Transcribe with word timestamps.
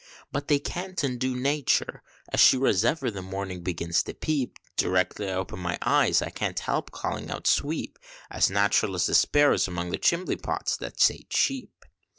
But 0.31 0.47
they 0.47 0.57
can't 0.57 0.99
undo 1.03 1.35
natur 1.35 2.01
as 2.33 2.39
sure 2.39 2.65
as 2.65 2.83
ever 2.83 3.11
the 3.11 3.21
morning 3.21 3.61
begins 3.61 4.01
to 4.01 4.15
peep, 4.15 4.57
Directly 4.75 5.29
I 5.29 5.33
open 5.35 5.59
my 5.59 5.77
eyes, 5.83 6.23
I 6.23 6.31
can't 6.31 6.57
help 6.57 6.89
calling 6.89 7.29
out 7.29 7.45
Sweep 7.45 7.99
As 8.31 8.49
natural 8.49 8.95
as 8.95 9.05
the 9.05 9.13
sparrows 9.13 9.67
among 9.67 9.91
the 9.91 9.99
chimbley 9.99 10.41
pots, 10.41 10.75
that 10.77 10.99
say 10.99 11.27
Cheep! 11.29 11.85